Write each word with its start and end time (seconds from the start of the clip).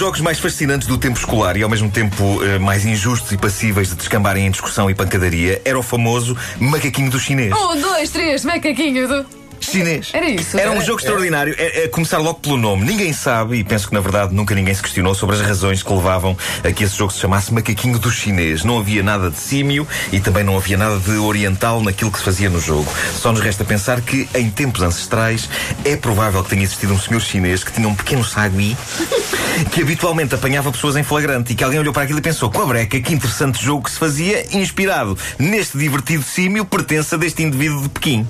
Jogos 0.00 0.22
mais 0.22 0.38
fascinantes 0.38 0.88
do 0.88 0.96
tempo 0.96 1.18
escolar 1.18 1.58
e 1.58 1.62
ao 1.62 1.68
mesmo 1.68 1.90
tempo 1.90 2.42
eh, 2.42 2.58
mais 2.58 2.86
injustos 2.86 3.32
e 3.32 3.36
passíveis 3.36 3.90
de 3.90 3.96
descambarem 3.96 4.46
em 4.46 4.50
discussão 4.50 4.88
e 4.88 4.94
pancadaria 4.94 5.60
era 5.62 5.78
o 5.78 5.82
famoso 5.82 6.34
macaquinho 6.58 7.10
do 7.10 7.20
chinês. 7.20 7.52
Um, 7.52 7.78
dois, 7.78 8.08
três, 8.08 8.42
macaquinho 8.42 9.06
do. 9.06 9.39
Chinês. 9.70 10.10
Era 10.12 10.28
isso? 10.28 10.58
Era 10.58 10.70
um 10.70 10.76
Era- 10.76 10.84
jogo 10.84 11.00
extraordinário. 11.00 11.54
É, 11.58 11.84
é 11.84 11.88
começar 11.88 12.18
logo 12.18 12.40
pelo 12.40 12.56
nome. 12.56 12.84
Ninguém 12.84 13.12
sabe, 13.12 13.58
e 13.58 13.64
penso 13.64 13.88
que 13.88 13.94
na 13.94 14.00
verdade 14.00 14.34
nunca 14.34 14.54
ninguém 14.54 14.74
se 14.74 14.82
questionou 14.82 15.14
sobre 15.14 15.36
as 15.36 15.42
razões 15.42 15.82
que 15.82 15.92
levavam 15.92 16.36
a 16.64 16.72
que 16.72 16.84
esse 16.84 16.96
jogo 16.96 17.12
se 17.12 17.20
chamasse 17.20 17.52
Macaquinho 17.52 17.98
do 17.98 18.10
Chinês. 18.10 18.64
Não 18.64 18.78
havia 18.78 19.02
nada 19.02 19.30
de 19.30 19.38
símio 19.38 19.86
e 20.12 20.20
também 20.20 20.44
não 20.44 20.56
havia 20.56 20.76
nada 20.76 20.98
de 20.98 21.12
oriental 21.12 21.82
naquilo 21.82 22.10
que 22.10 22.18
se 22.18 22.24
fazia 22.24 22.50
no 22.50 22.60
jogo. 22.60 22.90
Só 23.14 23.32
nos 23.32 23.40
resta 23.40 23.64
pensar 23.64 24.00
que, 24.00 24.28
em 24.34 24.50
tempos 24.50 24.82
ancestrais, 24.82 25.48
é 25.84 25.96
provável 25.96 26.42
que 26.42 26.50
tenha 26.50 26.62
existido 26.62 26.92
um 26.92 26.98
senhor 26.98 27.20
chinês 27.20 27.64
que 27.64 27.72
tinha 27.72 27.88
um 27.88 27.94
pequeno 27.94 28.24
sagui 28.24 28.76
que 29.72 29.82
habitualmente 29.82 30.34
apanhava 30.34 30.70
pessoas 30.72 30.96
em 30.96 31.02
flagrante 31.02 31.52
e 31.52 31.54
que 31.56 31.62
alguém 31.64 31.78
olhou 31.80 31.92
para 31.92 32.02
aquilo 32.02 32.18
e 32.18 32.22
pensou: 32.22 32.50
com 32.50 32.62
a 32.62 32.66
breca, 32.66 33.00
que 33.00 33.12
interessante 33.14 33.62
jogo 33.62 33.84
que 33.84 33.90
se 33.90 33.98
fazia, 33.98 34.44
inspirado 34.56 35.16
neste 35.38 35.78
divertido 35.78 36.22
símio, 36.22 36.64
pertença 36.64 37.16
deste 37.18 37.42
indivíduo 37.42 37.82
de 37.82 37.88
Pequim. 37.88 38.26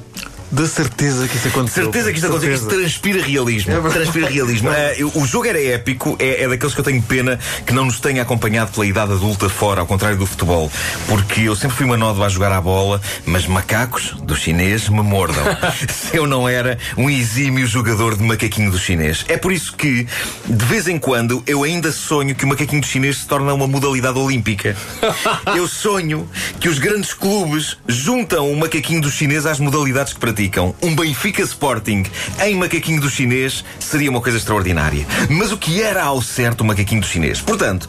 De 0.52 0.66
certeza 0.66 1.28
que 1.28 1.36
isso 1.36 1.48
aconteceu. 1.48 1.84
Certeza 1.84 2.10
que 2.10 2.18
isto 2.18 2.26
aconteceu. 2.26 2.54
Isto 2.54 2.66
transpira 2.68 3.22
realismo. 3.22 3.90
transpira 3.90 4.28
realismo. 4.28 4.68
Eu- 4.98 5.12
o 5.14 5.24
jogo 5.26 5.46
era 5.46 5.62
épico, 5.62 6.16
é, 6.18 6.42
é 6.42 6.48
daqueles 6.48 6.74
que 6.74 6.80
eu 6.80 6.84
tenho 6.84 7.00
pena 7.02 7.38
que 7.64 7.72
não 7.72 7.84
nos 7.84 8.00
tenha 8.00 8.22
acompanhado 8.22 8.72
pela 8.72 8.84
idade 8.86 9.12
adulta 9.12 9.48
fora, 9.48 9.80
ao 9.80 9.86
contrário 9.86 10.18
do 10.18 10.26
futebol. 10.26 10.70
Porque 11.06 11.42
eu 11.42 11.54
sempre 11.54 11.76
fui 11.76 11.86
uma 11.86 11.96
nódoa 11.96 12.26
a 12.26 12.28
jogar 12.28 12.50
à 12.52 12.60
bola, 12.60 13.00
mas 13.24 13.46
macacos 13.46 14.14
do 14.22 14.34
chinês 14.34 14.88
me 14.88 15.02
mordam. 15.02 15.44
Se 15.88 16.16
eu 16.16 16.26
não 16.26 16.48
era 16.48 16.78
um 16.96 17.08
exímio 17.08 17.66
jogador 17.66 18.16
de 18.16 18.22
macaquinho 18.24 18.70
do 18.70 18.78
chinês. 18.78 19.24
É 19.28 19.36
por 19.36 19.52
isso 19.52 19.74
que, 19.76 20.06
de 20.48 20.64
vez 20.64 20.88
em 20.88 20.98
quando, 20.98 21.42
eu 21.46 21.62
ainda 21.62 21.92
sonho 21.92 22.34
que 22.34 22.44
o 22.44 22.48
macaquinho 22.48 22.80
do 22.80 22.86
chinês 22.86 23.18
se 23.18 23.26
torna 23.26 23.54
uma 23.54 23.66
modalidade 23.68 24.18
olímpica. 24.18 24.76
Eu 25.54 25.66
sonho 25.68 26.28
que 26.58 26.68
os 26.68 26.78
grandes 26.78 27.12
clubes 27.14 27.76
juntam 27.86 28.50
o 28.50 28.56
macaquinho 28.56 29.00
do 29.00 29.10
chinês 29.10 29.46
às 29.46 29.58
modalidades 29.60 30.12
que 30.12 30.18
praticam. 30.20 30.39
Um 30.80 30.94
Benfica 30.94 31.42
Sporting 31.42 32.04
em 32.42 32.56
macaquinho 32.56 33.00
do 33.00 33.10
chinês 33.10 33.64
seria 33.78 34.10
uma 34.10 34.20
coisa 34.20 34.38
extraordinária. 34.38 35.06
Mas 35.28 35.52
o 35.52 35.58
que 35.58 35.82
era 35.82 36.02
ao 36.02 36.22
certo 36.22 36.62
o 36.62 36.64
macaquinho 36.64 37.00
do 37.00 37.06
chinês? 37.06 37.40
Portanto. 37.40 37.88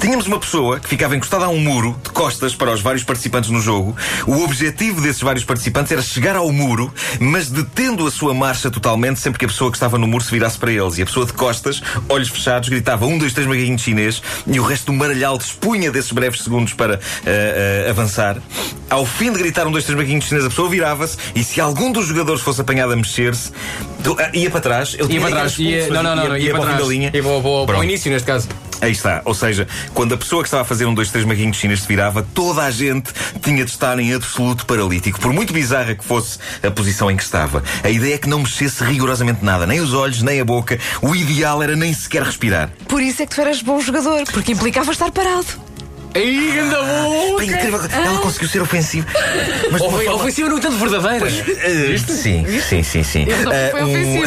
Tínhamos 0.00 0.26
uma 0.26 0.38
pessoa 0.40 0.80
que 0.80 0.88
ficava 0.88 1.14
encostada 1.14 1.44
a 1.44 1.48
um 1.50 1.58
muro, 1.60 1.94
de 2.02 2.08
costas 2.10 2.54
para 2.54 2.72
os 2.72 2.80
vários 2.80 3.04
participantes 3.04 3.50
no 3.50 3.60
jogo. 3.60 3.94
O 4.26 4.42
objetivo 4.42 4.98
desses 5.00 5.20
vários 5.20 5.44
participantes 5.44 5.92
era 5.92 6.00
chegar 6.00 6.36
ao 6.36 6.50
muro, 6.50 6.92
mas 7.20 7.50
detendo 7.50 8.06
a 8.06 8.10
sua 8.10 8.32
marcha 8.32 8.70
totalmente 8.70 9.20
sempre 9.20 9.38
que 9.38 9.44
a 9.44 9.48
pessoa 9.48 9.70
que 9.70 9.76
estava 9.76 9.98
no 9.98 10.06
muro 10.06 10.24
se 10.24 10.30
virasse 10.30 10.56
para 10.58 10.72
eles. 10.72 10.96
E 10.96 11.02
a 11.02 11.06
pessoa 11.06 11.26
de 11.26 11.34
costas, 11.34 11.82
olhos 12.08 12.30
fechados, 12.30 12.70
gritava 12.70 13.04
um, 13.06 13.18
dois, 13.18 13.34
três 13.34 13.46
macaquinho 13.46 13.78
chinês 13.78 14.22
e 14.46 14.58
o 14.58 14.62
resto 14.62 14.86
do 14.86 14.92
maralhal 14.94 15.36
dispunha 15.36 15.90
desses 15.90 16.12
breves 16.12 16.40
segundos 16.40 16.72
para 16.72 16.94
ah, 16.94 17.00
ah, 17.86 17.90
avançar. 17.90 18.38
Ao 18.88 19.04
fim 19.04 19.30
de 19.32 19.38
gritar 19.38 19.66
um, 19.66 19.70
dois, 19.70 19.84
três 19.84 19.96
macaquinhos 19.96 20.24
chinês, 20.24 20.46
a 20.46 20.48
pessoa 20.48 20.68
virava-se 20.70 21.18
e 21.34 21.44
se 21.44 21.60
algum 21.60 21.92
dos 21.92 22.06
jogadores 22.06 22.40
fosse 22.40 22.60
apanhado 22.62 22.92
a 22.92 22.96
mexer-se, 22.96 23.52
do- 23.98 24.16
ah, 24.18 24.30
ia 24.32 24.50
para 24.50 24.60
trás. 24.60 24.94
Ele 24.94 25.02
Ia 25.02 25.08
tinha 25.08 25.20
para 25.20 25.30
trás. 25.30 25.58
Ia, 25.58 25.88
não, 25.88 26.02
não, 26.02 26.16
não, 26.16 26.28
não. 26.30 26.36
Ia, 26.38 26.50
para 26.52 26.60
para 26.60 26.60
o 26.60 26.62
fim 26.62 26.68
trás. 26.76 26.82
da 26.82 26.88
linha. 26.88 27.10
Ia 27.12 27.22
para, 27.22 27.32
o- 27.32 27.42
para 27.42 27.66
para 27.74 27.80
o 27.80 27.84
início, 27.84 28.10
neste 28.10 28.26
caso. 28.26 28.48
Aí 28.80 28.92
está, 28.92 29.20
ou 29.24 29.34
seja, 29.34 29.68
quando 29.92 30.14
a 30.14 30.16
pessoa 30.16 30.42
que 30.42 30.46
estava 30.48 30.62
a 30.62 30.64
fazer 30.64 30.86
um, 30.86 30.94
dois, 30.94 31.10
três 31.10 31.26
maguinhos 31.26 31.56
chineses 31.56 31.82
se 31.82 31.88
virava, 31.88 32.26
toda 32.34 32.62
a 32.62 32.70
gente 32.70 33.12
tinha 33.42 33.64
de 33.64 33.70
estar 33.70 33.98
em 33.98 34.14
absoluto 34.14 34.64
paralítico. 34.64 35.20
Por 35.20 35.32
muito 35.32 35.52
bizarra 35.52 35.94
que 35.94 36.04
fosse 36.04 36.38
a 36.62 36.70
posição 36.70 37.10
em 37.10 37.16
que 37.16 37.22
estava, 37.22 37.62
a 37.82 37.90
ideia 37.90 38.14
é 38.14 38.18
que 38.18 38.28
não 38.28 38.40
mexesse 38.40 38.82
rigorosamente 38.82 39.44
nada, 39.44 39.66
nem 39.66 39.80
os 39.80 39.92
olhos, 39.92 40.22
nem 40.22 40.40
a 40.40 40.44
boca. 40.44 40.78
O 41.02 41.14
ideal 41.14 41.62
era 41.62 41.76
nem 41.76 41.92
sequer 41.92 42.22
respirar. 42.22 42.70
Por 42.88 43.02
isso 43.02 43.22
é 43.22 43.26
que 43.26 43.34
tu 43.34 43.40
eras 43.40 43.60
bom 43.62 43.80
jogador, 43.80 44.24
porque 44.32 44.52
implicava 44.52 44.90
estar 44.92 45.10
parado. 45.10 45.69
Aí, 46.14 46.52
ganda 46.54 46.76
Pá, 46.76 47.44
incrível, 47.44 47.80
ela 47.92 48.18
conseguiu 48.20 48.48
ser 48.48 48.60
ofensiva. 48.62 49.06
Mas 49.70 49.80
uma 49.80 49.90
forma- 49.92 50.14
Ofensiva, 50.14 50.48
no 50.48 50.58
entanto, 50.58 50.76
verdadeira. 50.76 51.26
Eh, 51.28 51.96
sim, 52.06 52.44
sim, 52.68 52.82
sim, 52.82 53.02
sim. 53.02 53.26
Eh, 53.28 53.68
Foi 53.70 53.82
um- 53.84 54.22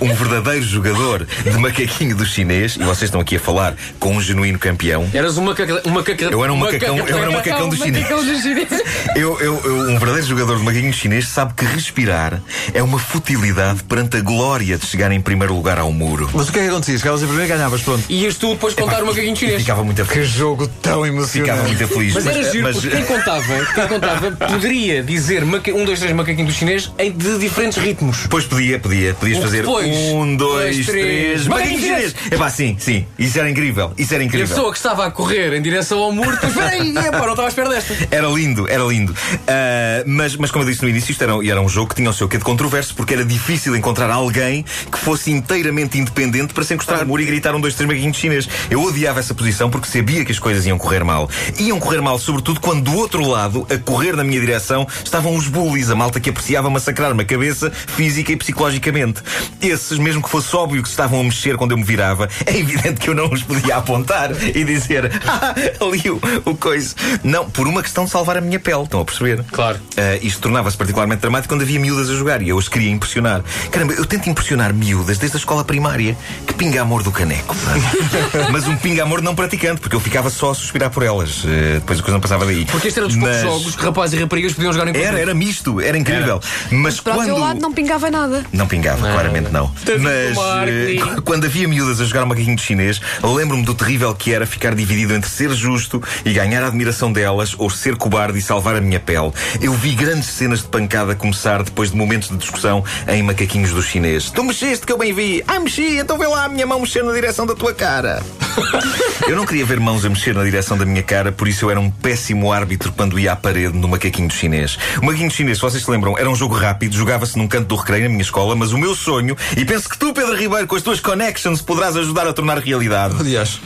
um 0.10 0.14
verdadeiro 0.14 0.64
jogador 0.64 1.26
de 1.26 1.58
macaquinho 1.58 2.14
do 2.16 2.24
chinês, 2.26 2.76
e 2.76 2.80
vocês 2.80 3.04
estão 3.04 3.20
aqui 3.20 3.36
a 3.36 3.40
falar 3.40 3.74
com 3.98 4.14
um 4.16 4.20
genuíno 4.20 4.58
campeão. 4.58 5.08
Eras 5.14 5.38
um 5.38 5.42
macaco 5.42 5.72
Eu 5.72 6.44
era 6.44 6.52
um 6.52 6.56
macacão, 6.56 6.98
eu 6.98 7.18
era 7.18 7.30
um 7.30 7.32
macacão 7.32 7.68
do 7.68 7.76
chinês. 7.76 8.04
Macacão. 8.08 8.24
Eu, 9.14 9.38
eu- 9.40 9.60
eu- 9.64 9.74
um 9.90 9.98
verdadeiro 9.98 10.26
jogador 10.26 10.58
de 10.58 10.64
macaquinho 10.64 10.92
chinês 10.92 11.28
sabe 11.28 11.54
que 11.54 11.64
respirar 11.64 12.40
é 12.72 12.82
uma 12.82 12.98
futilidade 12.98 13.82
perante 13.84 14.16
a 14.16 14.20
glória 14.20 14.76
de 14.76 14.84
chegar 14.86 15.12
em 15.12 15.20
primeiro 15.20 15.54
lugar 15.54 15.78
ao 15.78 15.92
muro. 15.92 16.28
Mas 16.34 16.48
o 16.48 16.52
que 16.52 16.58
é 16.58 16.62
que 16.62 16.68
acontecia? 16.68 16.98
Chegavas 16.98 17.22
em 17.22 17.26
primeiro 17.26 17.48
e 17.52 17.56
ganhavas, 17.56 17.80
pronto. 17.82 18.02
Ias 18.10 18.36
tu 18.36 18.50
depois 18.54 18.74
contar 18.74 19.02
o 19.02 19.06
macaquinho 19.06 19.36
chinês. 19.36 19.60
ficava 19.60 19.84
muito 19.84 20.04
Que 20.04 20.24
jogo 20.24 20.68
tão 20.82 21.04
emocionante. 21.06 21.50
Ficava 21.50 21.62
muito 21.68 21.88
feliz. 21.88 22.14
Mas 22.14 22.26
era 22.26 22.42
giro, 22.50 22.64
mas- 22.64 22.76
porque 22.76 22.90
quem 22.96 23.04
contava, 23.04 23.64
quem 23.74 23.86
contava 23.88 24.30
poderia 24.32 25.02
dizer 25.02 25.44
maca... 25.44 25.72
um, 25.72 25.84
dois, 25.84 25.98
três 25.98 26.12
macaquinho 26.14 26.46
do 26.46 26.52
chinês 26.52 26.90
em 26.98 27.10
de 27.12 27.38
diferentes 27.38 27.78
ritmos. 27.78 28.26
Pois 28.28 28.44
podia, 28.44 28.78
podia. 28.78 29.14
Podias 29.14 29.38
fazer 29.42 29.58
depois, 29.62 29.86
um, 29.86 30.36
dois, 30.36 30.74
dois, 30.76 30.86
três. 30.86 31.04
três. 31.06 31.46
Macaquinho 31.46 31.80
Macaquinho 31.80 31.96
chinês! 31.96 32.14
É 32.30 32.36
pá, 32.36 32.50
sim, 32.50 32.76
sim. 32.78 33.06
Isso 33.18 33.38
era 33.38 33.48
incrível. 33.50 33.92
Isso 33.96 34.12
era 34.14 34.22
E 34.22 34.24
a 34.24 34.28
incrível. 34.28 34.48
pessoa 34.48 34.70
que 34.70 34.76
estava 34.78 35.06
a 35.06 35.10
correr 35.10 35.52
em 35.54 35.62
direção 35.62 35.98
ao 36.00 36.12
muro, 36.12 36.32
depois, 36.32 36.52
peraí, 36.54 36.90
epá, 36.90 37.18
não 37.20 37.30
estava 37.30 37.44
à 37.44 37.48
espera 37.48 37.68
desta. 37.68 37.94
Era 38.10 38.26
lindo, 38.28 38.68
era 38.68 38.82
lindo. 38.84 39.14
Ah, 39.46 40.02
mas, 40.06 40.36
mas 40.36 40.50
como 40.50 40.64
eu 40.64 40.68
disse 40.68 40.82
no 40.82 40.88
início, 40.88 41.12
isto 41.12 41.22
era, 41.22 41.32
era 41.46 41.60
um 41.60 41.68
jogo 41.68 41.88
que 41.90 41.94
tinha 41.96 42.10
o 42.10 42.12
seu 42.12 42.28
quê 42.28 42.38
de 42.38 42.44
controverso, 42.44 42.94
porque 42.94 43.14
era 43.14 43.24
difícil 43.24 43.74
encontrar 43.76 44.10
alguém 44.10 44.64
que 44.90 44.98
fosse 44.98 45.30
inteiramente 45.30 45.98
independente 45.98 46.52
para 46.54 46.64
se 46.64 46.74
encostar 46.74 47.00
ao 47.00 47.06
muro 47.06 47.22
e 47.22 47.24
gritar 47.26 47.54
um, 47.54 47.60
dois, 47.60 47.74
três 47.74 47.88
maguinhos 47.88 48.16
chineses. 48.16 48.48
Eu 48.70 48.82
odiava 48.82 49.20
essa 49.20 49.34
posição 49.34 49.70
porque 49.70 49.88
sabia 49.88 50.24
que 50.24 50.32
as 50.32 50.38
coisas 50.38 50.63
iam 50.66 50.78
correr 50.78 51.04
mal. 51.04 51.28
Iam 51.58 51.78
correr 51.78 52.00
mal, 52.00 52.18
sobretudo 52.18 52.60
quando 52.60 52.82
do 52.82 52.96
outro 52.96 53.26
lado, 53.26 53.66
a 53.70 53.78
correr 53.78 54.14
na 54.16 54.24
minha 54.24 54.40
direção, 54.40 54.86
estavam 55.02 55.34
os 55.34 55.48
bullies, 55.48 55.90
a 55.90 55.94
malta 55.94 56.20
que 56.20 56.30
apreciava 56.30 56.68
massacrar-me 56.68 57.22
a 57.22 57.24
cabeça, 57.24 57.70
física 57.70 58.32
e 58.32 58.36
psicologicamente. 58.36 59.22
Esses, 59.60 59.98
mesmo 59.98 60.22
que 60.22 60.28
fosse 60.28 60.54
óbvio 60.54 60.82
que 60.82 60.88
se 60.88 60.92
estavam 60.92 61.20
a 61.20 61.24
mexer 61.24 61.56
quando 61.56 61.72
eu 61.72 61.78
me 61.78 61.84
virava, 61.84 62.28
é 62.46 62.56
evidente 62.56 63.00
que 63.00 63.08
eu 63.08 63.14
não 63.14 63.30
os 63.32 63.42
podia 63.42 63.76
apontar 63.76 64.30
e 64.32 64.64
dizer 64.64 65.10
ah, 65.26 65.54
ali 65.80 66.10
o, 66.10 66.20
o 66.44 66.54
coisa. 66.56 66.94
Não, 67.22 67.48
por 67.48 67.66
uma 67.66 67.82
questão 67.82 68.04
de 68.04 68.10
salvar 68.10 68.36
a 68.36 68.40
minha 68.40 68.60
pele, 68.60 68.82
estão 68.82 69.00
a 69.00 69.04
perceber? 69.04 69.44
Claro. 69.50 69.80
Ah, 69.96 70.18
isto 70.22 70.40
tornava-se 70.40 70.76
particularmente 70.76 71.20
dramático 71.20 71.54
quando 71.54 71.62
havia 71.62 71.80
miúdas 71.80 72.10
a 72.10 72.14
jogar 72.14 72.42
e 72.42 72.48
eu 72.48 72.58
as 72.58 72.68
queria 72.68 72.90
impressionar. 72.90 73.42
Caramba, 73.70 73.94
eu 73.94 74.04
tento 74.04 74.28
impressionar 74.28 74.72
miúdas 74.72 75.18
desde 75.18 75.36
a 75.36 75.40
escola 75.40 75.64
primária. 75.64 76.16
Que 76.46 76.54
pinga 76.54 76.82
amor 76.82 77.02
do 77.02 77.10
caneco. 77.10 77.54
pá. 77.54 78.48
Mas 78.52 78.66
um 78.66 78.76
pinga 78.76 79.02
amor 79.02 79.22
não 79.22 79.34
praticante, 79.34 79.80
porque 79.80 79.96
eu 79.96 80.00
ficava 80.00 80.30
só 80.30 80.53
a 80.54 80.60
suspirar 80.60 80.90
por 80.90 81.02
elas. 81.02 81.42
Ah, 81.44 81.74
depois 81.74 81.98
a 81.98 82.02
coisa 82.02 82.12
não 82.14 82.20
passava 82.20 82.44
daí. 82.46 82.64
Porque 82.66 82.88
este 82.88 82.98
era 82.98 83.06
dos 83.08 83.16
poucos 83.16 83.34
Mas- 83.36 83.42
jogos 83.42 83.76
que 83.76 83.84
rapazes 83.84 84.18
e 84.18 84.22
raparigas 84.22 84.52
podiam 84.52 84.72
jogar 84.72 84.86
em 84.88 84.90
Era, 84.90 85.00
conjunto. 85.06 85.18
era 85.20 85.34
misto, 85.34 85.80
era 85.80 85.98
incrível. 85.98 86.40
Mas 86.70 87.00
Para 87.00 87.12
o 87.12 87.16
quando. 87.16 87.26
teu 87.26 87.38
lado 87.38 87.60
não 87.60 87.72
pingava 87.72 88.10
nada. 88.10 88.44
Não 88.52 88.66
pingava, 88.66 89.00
claramente 89.12 89.50
não. 89.50 89.72
Mas 90.00 90.36
eh, 90.68 90.96
quando 91.24 91.44
havia 91.44 91.66
miúdas 91.68 92.00
a 92.00 92.04
jogar 92.04 92.24
um 92.24 92.26
macaquinho 92.26 92.56
de 92.56 92.62
chinês, 92.62 93.00
lembro-me 93.22 93.64
do 93.64 93.74
terrível 93.74 94.14
que 94.14 94.32
era 94.32 94.46
ficar 94.46 94.74
dividido 94.74 95.14
entre 95.14 95.28
ser 95.30 95.50
justo 95.54 96.02
e 96.24 96.32
ganhar 96.32 96.62
a 96.62 96.68
admiração 96.68 97.12
delas 97.12 97.54
ou 97.58 97.68
ser 97.70 97.96
cobarde 97.96 98.38
e 98.38 98.42
salvar 98.42 98.76
a 98.76 98.80
minha 98.80 99.00
pele. 99.00 99.32
Eu 99.60 99.72
vi 99.74 99.92
grandes 99.94 100.28
cenas 100.28 100.60
de 100.60 100.68
pancada 100.68 101.14
começar 101.14 101.62
depois 101.62 101.90
de 101.90 101.96
momentos 101.96 102.28
de 102.28 102.36
discussão 102.36 102.84
em 103.08 103.22
macaquinhos 103.22 103.70
do 103.72 103.82
chinês. 103.82 104.30
Tu 104.30 104.42
mexeste 104.44 104.86
que 104.86 104.92
eu 104.92 104.98
bem 104.98 105.12
vi. 105.12 105.42
Ah, 105.46 105.58
mexi, 105.60 105.98
então 105.98 106.18
vê 106.18 106.26
lá 106.26 106.44
a 106.44 106.48
minha 106.48 106.66
mão 106.66 106.80
mexer 106.80 107.02
na 107.02 107.12
direção 107.12 107.46
da 107.46 107.54
tua 107.54 107.72
cara. 107.74 108.22
Eu 109.28 109.36
não 109.36 109.46
queria 109.46 109.64
ver 109.64 109.80
mãos 109.80 110.04
a 110.04 110.08
mexer 110.10 110.34
na 110.34 110.44
direção 110.44 110.76
da 110.76 110.84
minha 110.84 111.02
cara, 111.02 111.32
por 111.32 111.48
isso 111.48 111.64
eu 111.64 111.70
era 111.70 111.80
um 111.80 111.90
péssimo 111.90 112.52
árbitro 112.52 112.92
quando 112.92 113.18
ia 113.18 113.32
à 113.32 113.36
parede 113.36 113.76
no 113.76 113.88
macaquinho 113.88 114.30
chinês. 114.30 114.76
O 115.00 115.06
macaquinho 115.06 115.30
chinês, 115.30 115.56
se 115.58 115.62
vocês 115.62 115.82
se 115.82 115.90
lembram, 115.90 116.18
era 116.18 116.28
um 116.28 116.34
jogo 116.34 116.54
rápido, 116.54 116.94
jogava-se 116.94 117.38
num 117.38 117.48
canto 117.48 117.68
do 117.68 117.76
recreio 117.76 118.02
na 118.04 118.08
minha 118.10 118.20
escola, 118.22 118.54
mas 118.54 118.72
o 118.72 118.78
meu 118.78 118.94
sonho, 118.94 119.34
e 119.56 119.64
penso 119.64 119.88
que 119.88 119.96
tu, 119.96 120.12
Pedro 120.12 120.36
Ribeiro, 120.36 120.66
com 120.66 120.76
as 120.76 120.82
tuas 120.82 121.00
connections, 121.00 121.62
poderás 121.62 121.96
ajudar 121.96 122.26
a 122.26 122.32
tornar 122.34 122.58
realidade, 122.58 123.16
Aliás, 123.18 123.58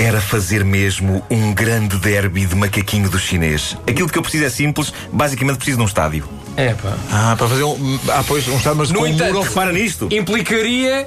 era 0.00 0.20
fazer 0.20 0.64
mesmo 0.64 1.24
um 1.30 1.52
grande 1.54 1.96
derby 1.98 2.44
de 2.46 2.56
macaquinho 2.56 3.08
do 3.08 3.18
chinês. 3.18 3.76
Aquilo 3.86 4.08
que 4.08 4.18
eu 4.18 4.22
preciso 4.22 4.44
é 4.44 4.50
simples, 4.50 4.92
basicamente 5.12 5.56
preciso 5.56 5.76
de 5.76 5.82
um 5.84 5.86
estádio. 5.86 6.28
É 6.56 6.74
pá. 6.74 6.94
ah, 7.12 7.34
para 7.38 7.48
fazer 7.48 7.62
um. 7.62 7.98
Ah, 8.08 8.24
pois, 8.26 8.46
um 8.48 8.56
estado, 8.56 8.76
mas 8.76 8.90
No 8.90 8.98
com 8.98 9.04
um 9.04 9.08
entanto- 9.08 9.34
muro. 9.34 9.48
Repara 9.48 9.72
nisto. 9.72 10.08
Implicaria 10.10 11.06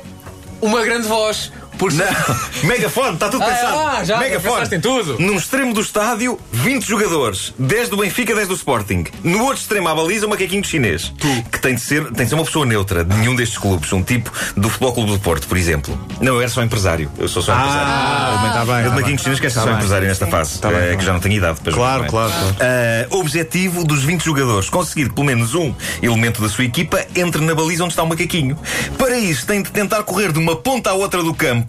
uma 0.61 0.81
grande 0.83 1.07
voz. 1.07 1.51
Não, 1.79 2.05
megafone, 2.67 3.13
está 3.15 3.29
tudo 3.29 3.43
Ah, 3.43 3.47
pensado. 3.47 3.77
ah, 3.79 4.03
já, 4.03 4.17
pensaste 4.19 4.75
em 4.75 4.79
tudo. 4.79 5.17
Num 5.19 5.35
extremo 5.37 5.73
do 5.73 5.81
estádio, 5.81 6.39
20 6.51 6.87
jogadores. 6.87 7.53
10 7.59 7.89
do 7.89 7.97
Benfica, 7.97 8.33
10 8.33 8.47
do 8.47 8.53
Sporting. 8.55 9.05
No 9.23 9.39
outro 9.43 9.57
extremo 9.61 9.87
à 9.89 9.95
baliza, 9.95 10.25
o 10.25 10.29
macaquinho 10.29 10.63
chinês. 10.63 11.13
Que 11.51 11.59
tem 11.59 11.75
de, 11.75 11.81
ser, 11.81 12.05
tem 12.11 12.23
de 12.25 12.29
ser 12.29 12.35
uma 12.35 12.45
pessoa 12.45 12.65
neutra, 12.65 13.03
de 13.03 13.15
nenhum 13.17 13.35
destes 13.35 13.57
clubes. 13.57 13.91
Um 13.91 14.01
tipo 14.03 14.31
do 14.55 14.69
Futebol 14.69 14.93
Clube 14.93 15.11
do 15.11 15.19
Porto, 15.19 15.47
por 15.47 15.57
exemplo. 15.57 15.97
Não, 16.21 16.33
eu 16.35 16.41
era 16.41 16.49
só 16.49 16.63
empresário. 16.63 17.11
Eu 17.17 17.27
sou 17.27 17.41
só 17.41 17.53
empresário. 17.53 17.83
Ah, 17.87 18.37
bem, 18.41 18.47
está 18.49 18.65
bem. 18.65 18.75
Eu 18.75 18.81
de 18.81 18.83
tá 18.83 18.89
macaquinho 18.91 19.15
bem. 19.15 19.23
chinês 19.23 19.39
quero 19.39 19.53
ser 19.53 19.59
Tá 19.59 19.61
só 19.63 19.67
bem. 19.67 19.75
empresário 19.77 20.07
nesta 20.07 20.27
fase. 20.27 20.59
Tá 20.59 20.69
bem, 20.69 20.77
eh, 20.77 20.81
tá 20.81 20.89
que 20.91 20.95
bem. 20.97 21.05
já 21.05 21.13
não 21.13 21.19
tenho 21.19 21.35
idade 21.35 21.59
para 21.61 21.71
jogar. 21.71 21.83
Claro, 21.83 22.05
é? 22.05 22.09
claro, 22.09 22.31
claro. 22.31 22.55
Ah, 22.61 23.07
objetivo 23.15 23.83
dos 23.83 24.03
20 24.03 24.23
jogadores: 24.23 24.69
conseguir 24.69 25.09
pelo 25.11 25.25
menos 25.25 25.53
um 25.55 25.73
elemento 26.01 26.41
da 26.41 26.49
sua 26.49 26.63
equipa 26.65 27.05
entre 27.15 27.41
na 27.43 27.53
baliza 27.55 27.83
onde 27.83 27.93
está 27.93 28.03
o 28.03 28.07
macaquinho. 28.07 28.57
Para 28.97 29.17
isso, 29.17 29.45
tem 29.45 29.61
de 29.61 29.71
tentar 29.71 30.03
correr 30.03 30.31
de 30.31 30.39
uma 30.39 30.55
ponta 30.55 30.89
à 30.89 30.93
outra 30.93 31.21
do 31.23 31.33
campo, 31.33 31.62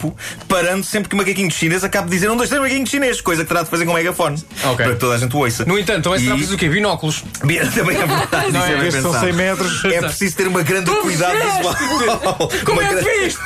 parando 0.47 0.83
sempre 0.83 1.09
que 1.09 1.15
o 1.15 1.17
macaquinho 1.17 1.49
chinês 1.51 1.83
acabe 1.83 2.09
de 2.09 2.15
dizer 2.15 2.29
um, 2.29 2.35
dois, 2.37 2.49
três, 2.49 2.61
macaquinho 2.61 2.87
chinês, 2.87 3.21
coisa 3.21 3.43
que 3.43 3.47
terá 3.47 3.63
de 3.63 3.69
fazer 3.69 3.85
com 3.85 3.91
o 3.91 3.95
megafone. 3.95 4.43
Ok. 4.63 4.75
Para 4.85 4.93
que 4.93 4.99
toda 4.99 5.15
a 5.15 5.17
gente 5.17 5.35
o 5.35 5.39
ouça. 5.39 5.65
No 5.65 5.77
entanto, 5.77 6.03
também 6.03 6.19
será 6.19 6.31
E- 6.31 6.37
preciso 6.37 6.55
o 6.55 6.57
quê? 6.57 6.69
Binóculos. 6.69 7.23
Também 7.39 7.57
é 7.59 8.05
verdade. 8.05 8.51
Não 8.51 8.65
é? 8.65 8.87
é 8.87 8.91
são 8.91 9.11
pensado. 9.11 9.25
100 9.25 9.33
metros. 9.33 9.85
É 9.85 10.01
preciso 10.01 10.35
ter 10.35 10.47
uma 10.47 10.61
grande 10.63 10.89
cuidado 10.91 11.35
visual. 11.35 12.49
Como 12.65 12.79
Uma 12.79 12.83
é 12.83 12.87
que 12.89 12.95
grande- 12.95 13.19
viste? 13.23 13.39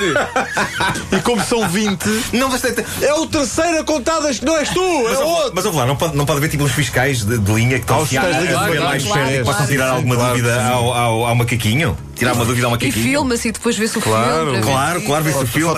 E 1.11 1.19
como 1.21 1.43
são 1.43 1.67
20, 1.67 2.05
Não 2.33 2.49
ter. 2.57 2.85
é 3.01 3.13
o 3.13 3.25
terceiro 3.25 3.79
a 3.79 3.83
contar 3.83 4.19
das 4.19 4.39
que 4.39 4.45
não 4.45 4.57
és 4.57 4.69
tu, 4.69 4.79
é 4.81 5.03
Mas, 5.03 5.19
ouve- 5.19 5.23
outro. 5.31 5.51
mas 5.55 5.65
ouve 5.65 5.77
lá, 5.77 5.85
não 5.85 5.95
pode, 5.95 6.15
não 6.15 6.25
pode 6.25 6.37
haver 6.37 6.49
tipo 6.49 6.63
uns 6.63 6.71
fiscais 6.71 7.23
de, 7.25 7.37
de 7.37 7.51
linha 7.53 7.75
que 7.79 7.83
estão 7.83 8.01
a 8.01 8.03
ver 8.03 8.09
claro, 8.49 8.83
mais 8.83 9.03
claro, 9.03 9.21
férias, 9.21 9.43
claro, 9.43 9.45
possam 9.45 9.67
tirar 9.67 9.89
alguma 9.89 10.15
claro, 10.15 10.29
dúvida 10.35 10.63
ao, 10.65 10.93
ao, 10.93 11.25
ao 11.27 11.35
macaquinho? 11.35 11.97
Tirar 12.15 12.33
uma 12.33 12.43
dúvida 12.45 12.67
ao 12.67 12.71
E 12.71 12.73
macaquinho? 12.75 13.03
filma-se 13.05 13.47
e 13.47 13.51
depois 13.53 13.77
vê-se 13.77 13.97
o 13.97 14.01
Claro, 14.01 14.45
filme. 14.51 14.61
Claro, 14.61 14.99
se- 14.99 15.05
claro, 15.05 15.23
vê-se 15.23 15.37
o 15.43 15.47
filme. 15.47 15.73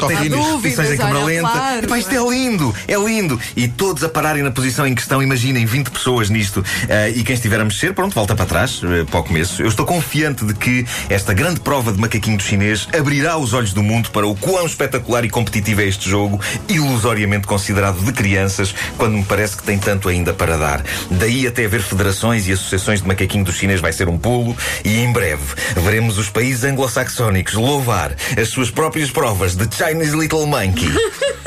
Repetições 0.61 0.91
em 0.91 0.97
câmera 0.97 1.25
lenta. 1.25 1.49
claro, 1.49 1.85
Epá, 1.85 1.99
isto 1.99 2.13
é 2.13 2.29
lindo, 2.29 2.75
é 2.87 2.95
lindo. 2.95 3.39
E 3.55 3.67
todos 3.67 4.03
a 4.03 4.09
pararem 4.09 4.43
na 4.43 4.51
posição 4.51 4.85
em 4.85 4.95
questão, 4.95 5.21
imaginem 5.21 5.65
20 5.65 5.89
pessoas 5.89 6.29
nisto. 6.29 6.63
eh, 6.87 7.09
e 7.15 7.23
quem 7.23 7.33
estiver 7.35 7.59
a 7.59 7.63
mexer, 7.63 7.93
pronto, 7.93 8.13
volta 8.13 8.35
para 8.35 8.45
trás, 8.45 8.81
eh, 8.83 9.03
para 9.09 9.19
o 9.19 9.23
começo. 9.23 9.61
Eu 9.61 9.67
estou 9.67 9.85
confiante 9.85 10.45
de 10.45 10.53
que 10.53 10.85
esta 11.09 11.33
grande 11.33 11.59
prova 11.59 11.91
de 11.91 11.99
macaquinho 11.99 12.37
do 12.37 12.43
chinês 12.43 12.87
abrirá 12.97 13.37
os 13.37 13.53
olhos 13.53 13.73
do 13.73 13.83
mundo 13.83 14.11
para 14.11 14.27
o 14.27 14.35
quão 14.35 14.65
espetacular 14.65 15.25
e 15.25 15.29
competitivo 15.29 15.81
é 15.81 15.85
este 15.85 16.09
jogo, 16.09 16.39
ilusoriamente 16.67 17.47
considerado 17.47 18.03
de 18.03 18.11
crianças, 18.11 18.73
quando 18.97 19.17
me 19.17 19.23
parece 19.23 19.57
que 19.57 19.63
tem 19.63 19.77
tanto 19.77 20.09
ainda 20.09 20.33
para 20.33 20.57
dar. 20.57 20.83
Daí 21.09 21.47
até 21.47 21.65
haver 21.65 21.81
federações 21.81 22.47
e 22.47 22.51
associações 22.53 23.01
de 23.01 23.07
macaquinho 23.07 23.43
do 23.43 23.51
chinês 23.51 23.79
vai 23.81 23.91
ser 23.93 24.07
um 24.07 24.17
pulo, 24.17 24.55
e 24.83 24.99
em 24.99 25.11
breve 25.11 25.43
veremos 25.75 26.17
os 26.17 26.29
países 26.29 26.63
anglo-saxónicos 26.63 27.53
louvar 27.53 28.15
as 28.39 28.49
suas 28.49 28.69
próprias 28.69 29.09
provas 29.11 29.55
de 29.55 29.67
Chinese 29.75 30.15
Little 30.17 30.45
Monkey. 30.51 30.91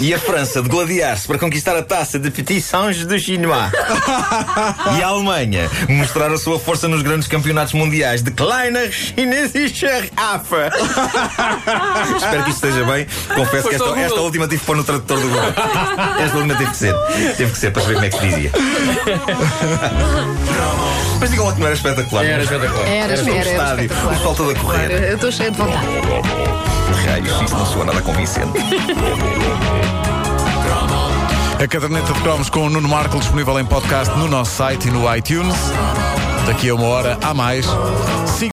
E 0.00 0.14
a 0.14 0.18
França 0.18 0.62
de 0.62 0.68
gladiar-se 0.68 1.26
para 1.26 1.38
conquistar 1.38 1.76
a 1.76 1.82
taça 1.82 2.20
de 2.20 2.30
Petit 2.30 2.60
Sange 2.60 3.04
do 3.04 3.18
Chinois. 3.18 3.72
e 4.96 5.02
a 5.02 5.08
Alemanha 5.08 5.68
mostrar 5.88 6.30
a 6.30 6.38
sua 6.38 6.56
força 6.56 6.86
nos 6.86 7.02
grandes 7.02 7.26
campeonatos 7.26 7.74
mundiais 7.74 8.22
de 8.22 8.30
Kleiner 8.30 8.92
Chinesischer 8.92 10.08
Affe. 10.16 10.54
Espero 12.16 12.44
que 12.44 12.50
isto 12.50 12.64
esteja 12.64 12.84
bem. 12.84 13.08
Confesso 13.34 13.68
que 13.68 13.74
esta, 13.74 13.98
esta 13.98 14.20
última 14.20 14.46
tive 14.46 14.60
que 14.60 14.66
pôr 14.66 14.76
no 14.76 14.84
tradutor 14.84 15.18
do 15.18 15.28
Google. 15.28 15.54
Esta 16.20 16.36
última 16.36 16.54
teve 16.54 16.70
que 16.70 16.76
ser. 16.76 16.94
Teve 17.36 17.50
que 17.50 17.58
ser 17.58 17.72
para 17.72 17.82
saber 17.82 17.94
como 17.94 18.06
é 18.06 18.10
que 18.10 18.18
se 18.18 18.26
dizia. 18.26 18.52
Mas 21.20 21.30
digam 21.30 21.46
lá 21.46 21.52
que 21.52 21.60
não 21.60 21.66
era 21.66 21.76
espetacular. 21.76 22.24
Era 22.24 22.42
espetacular. 22.42 22.86
Era, 22.86 23.12
Era 23.12 23.12
era, 23.12 23.30
era, 23.30 23.50
estádio, 23.50 23.90
falta 24.22 24.44
da 24.44 24.54
correr. 24.54 24.90
Eu 24.90 25.14
estou 25.14 25.32
cheia 25.32 25.50
de 25.50 25.58
vontade. 25.58 25.86
Raios, 27.06 27.42
isso 27.42 27.56
não 27.56 27.66
soa 27.66 27.84
nada 27.84 28.00
convincente. 28.02 28.52
A 31.62 31.66
caderneta 31.66 32.12
de 32.12 32.20
cromos 32.20 32.48
com 32.48 32.66
o 32.66 32.70
Nuno 32.70 32.88
Marco 32.88 33.18
disponível 33.18 33.58
em 33.58 33.64
podcast 33.64 34.16
no 34.16 34.28
nosso 34.28 34.52
site 34.52 34.88
e 34.88 34.90
no 34.92 35.12
iTunes. 35.14 35.56
Daqui 36.46 36.68
a 36.68 36.74
uma 36.74 36.86
hora 36.86 37.18
há 37.22 37.34
mais. 37.34 37.66